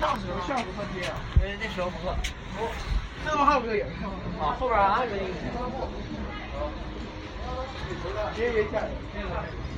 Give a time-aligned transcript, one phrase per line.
[0.00, 1.14] 那时效果特别啊。
[1.38, 2.16] 对，那时候不错。
[3.24, 3.86] 这边还有个人。
[4.40, 5.26] 啊，后边还有一个人。
[8.34, 8.90] 别别吓人。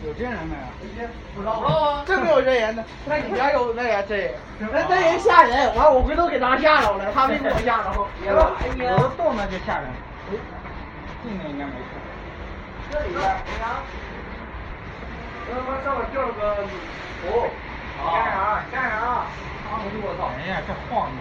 [0.04, 1.08] 有真人没有？
[1.35, 2.04] 不知道。
[2.06, 2.85] 真没有真人呢。
[3.06, 4.35] 那你家有那个真人？
[4.72, 8.07] 那真人吓人，完我回头给他吓着了，他没给我吓着。
[8.20, 8.52] 别了，
[8.95, 9.91] 我都动那就吓人。
[11.23, 11.77] 近的应该没事。
[12.91, 13.82] 这里边，你看。
[15.50, 16.43] 他妈上面掉了个
[17.27, 17.50] 哦。
[18.02, 18.64] 干啥？
[18.73, 19.27] 干啥？
[19.73, 20.30] 我操！
[20.39, 21.18] 哎呀，这晃的，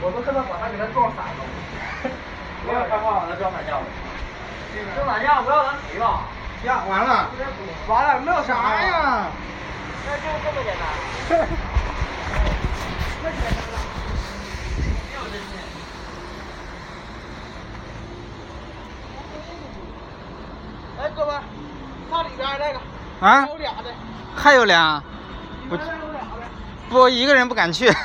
[0.00, 1.40] 我都看到把他给他撞散了。
[2.64, 3.84] 不要害怕，把他撞散架了。
[4.96, 6.22] 撞散架不要咱赔吧？
[6.64, 7.28] 呀，完了，
[7.86, 9.26] 完了，没有啥呀。
[10.06, 10.82] 那就这么简单。
[13.22, 13.76] 太简单了。
[15.08, 15.52] 没有这些。
[21.00, 21.30] 哎，哥们，
[22.10, 22.78] 看里边那个。
[23.26, 23.42] 啊？
[23.42, 23.84] 还有俩的。
[24.36, 25.02] 还有俩。
[25.70, 25.76] 不。
[26.94, 27.88] 不，一个人不敢去。
[27.90, 27.96] 哎，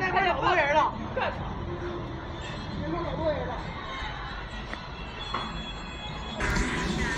[0.00, 0.94] 那多人了。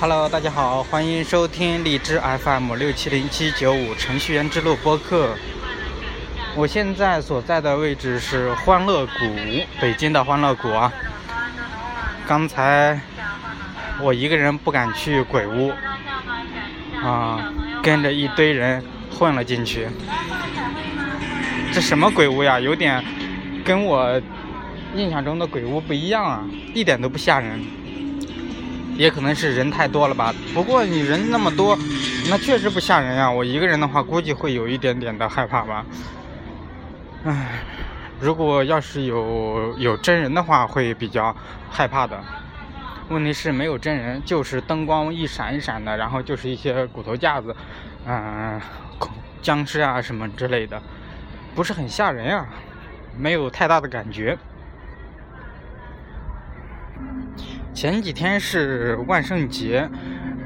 [0.00, 5.36] Hello，大家好，欢迎收听荔枝 FM 六七零七九五程序员之路播客。
[6.56, 10.92] 我现在所在的位置是欢乐谷，北京的欢乐谷啊。
[12.26, 13.00] 刚才
[14.00, 15.72] 我一个人不敢去鬼屋，
[17.00, 18.84] 啊，跟着一堆人。
[19.10, 19.88] 混了进去，
[21.72, 22.58] 这什么鬼屋呀？
[22.58, 23.04] 有点
[23.64, 24.20] 跟我
[24.94, 26.44] 印象中的鬼屋不一样啊，
[26.74, 27.60] 一点都不吓人。
[28.96, 30.34] 也可能是人太多了吧。
[30.52, 31.78] 不过你人那么多，
[32.28, 33.30] 那确实不吓人呀。
[33.30, 35.86] 我一个人的话，估计会有一点点的害怕吧。
[37.24, 37.62] 唉，
[38.20, 41.34] 如果要是有有真人的话，会比较
[41.70, 42.22] 害怕的。
[43.08, 47.56] 问题是没有真人，就是灯光一闪一闪的，然后就是一些骨头架子，
[48.06, 48.60] 嗯。
[49.42, 50.82] 僵尸啊什么之类的，
[51.54, 52.46] 不是很吓人啊，
[53.16, 54.36] 没有太大的感觉。
[57.72, 59.88] 前几天是万圣节，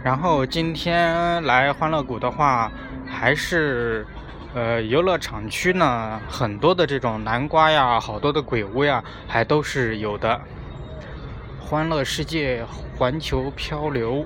[0.04, 2.70] 然后今天来欢乐谷的话，
[3.04, 4.06] 还是
[4.54, 10.40] 呃游乐场区呢，很多的这种南瓜呀，好多的鬼屋呀，还都是有的。
[11.58, 12.64] 欢乐世界
[12.96, 14.24] 环球漂流。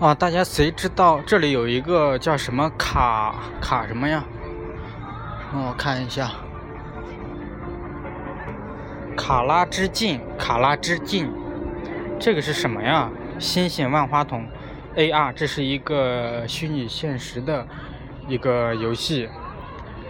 [0.00, 4.24] 啊，大家谁知道这里有一个叫什么卡卡什么呀？
[5.52, 6.30] 让我看一下，
[9.16, 11.28] 卡拉之境，卡拉之境，
[12.16, 13.10] 这个是什么呀？
[13.40, 14.46] 星星万花筒
[14.94, 17.66] ，AR，这是一个虚拟现实的
[18.28, 19.28] 一个游戏。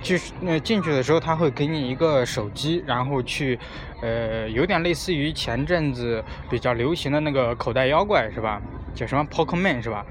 [0.03, 3.59] 就是那进去的时候，他会给你一个手机，然后去，
[4.03, 8.60] 呃，有点类似于前阵子比较流行的那个口袋妖怪，是吧？
[8.94, 10.04] 叫什么 Pokemon 是吧？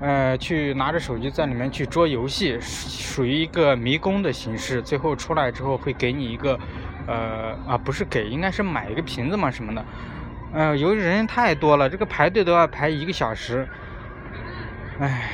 [0.00, 4.80] 呃，去拿着手机在里面去捉游戏，属于一个迷宫的形式。
[4.80, 6.58] 最后出来之后会给你一个，
[7.06, 9.84] 呃啊，不是给，应该是买一个瓶子嘛什么的。
[10.52, 13.68] 呃，由于人太多了，这个排队都要排一个小时。
[15.00, 15.30] 唉，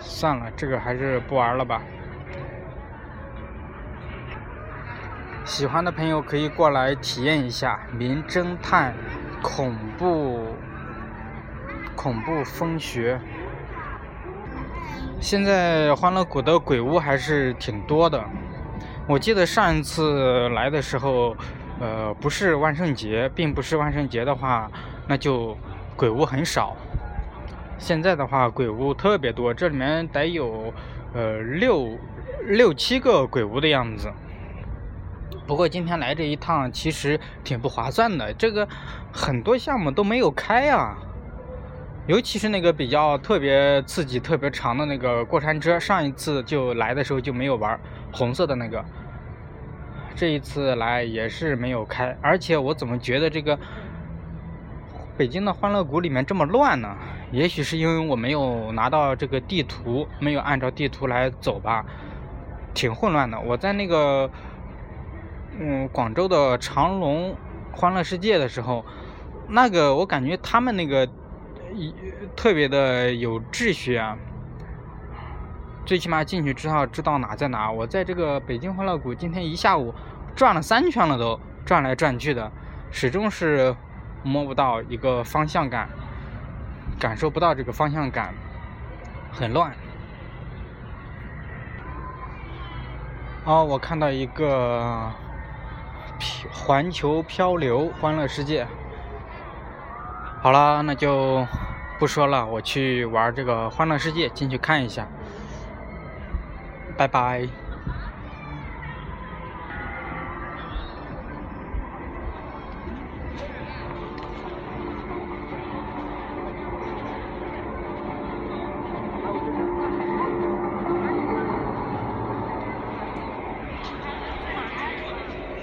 [0.00, 1.80] 算了，这个还是不玩了吧。
[5.44, 8.92] 喜欢的朋友可以过来体验一下《名侦探
[9.40, 10.56] 恐怖
[11.96, 13.16] 恐怖风学》。
[15.18, 18.22] 现在欢乐谷的鬼屋还是挺多的。
[19.08, 21.34] 我记得上一次来的时候，
[21.80, 24.70] 呃，不是万圣节，并不是万圣节的话，
[25.08, 25.56] 那就
[25.96, 26.76] 鬼屋很少。
[27.78, 30.72] 现在的话，鬼屋特别多，这里面得有
[31.14, 31.98] 呃六
[32.44, 34.12] 六七个鬼屋的样子。
[35.46, 38.68] 不过今天来这一趟其实挺不划算的，这个
[39.12, 40.96] 很多项目都没有开啊，
[42.06, 47.78] 尤其是那个比较特别刺激、特别长的那个过山车，上一次就来的时候就没有玩，
[48.12, 48.84] 红色的那个，
[50.14, 53.58] 这一次来也是没有开，而且我怎么觉得这个
[55.16, 56.96] 北京的欢乐谷里面这么乱呢？
[57.32, 61.84] 也许是因为我没有拿到这个地图，没有按照地图来走吧，
[62.72, 63.40] 挺混乱的。
[63.40, 64.30] 我在那个。
[65.58, 67.34] 嗯，广州的长隆
[67.72, 68.84] 欢乐世界的时候，
[69.48, 71.08] 那个我感觉他们那个
[72.34, 74.16] 特别的有秩序啊，
[75.84, 77.70] 最起码进去之后知道哪在哪。
[77.70, 79.94] 我在这个北京欢乐谷今天一下午
[80.34, 82.50] 转了三圈了，都转来转去的，
[82.90, 83.74] 始终是
[84.22, 85.88] 摸不到一个方向感，
[86.98, 88.34] 感受不到这个方向感，
[89.30, 89.72] 很乱。
[93.44, 95.10] 哦，我看到一个。
[96.50, 98.66] 环球漂流欢乐世界，
[100.40, 101.46] 好了，那就
[101.98, 105.08] 不说了，我去玩这个欢乐世界，进去看一下。
[106.96, 107.48] 拜拜。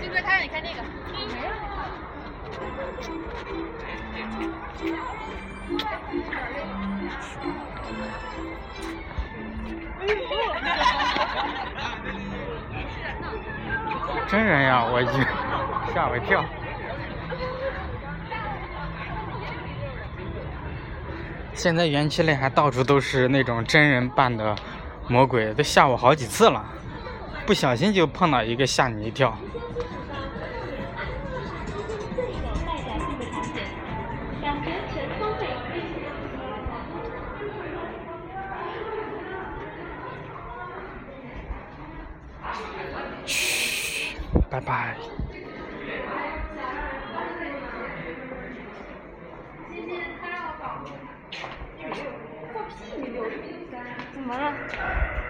[0.02, 0.84] 金哥，他让你看那个。
[14.28, 15.10] 真人呀，我去，
[15.94, 16.44] 吓我一跳。
[21.54, 24.56] 现在园区里还到处都是那种真人扮的
[25.08, 26.66] 魔鬼，都吓我好几次了，
[27.46, 29.38] 不小心就碰到一个吓你一跳。
[44.54, 44.96] 拜拜。
[54.14, 55.23] 怎么了？